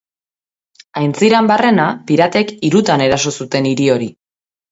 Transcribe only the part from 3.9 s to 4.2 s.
hori.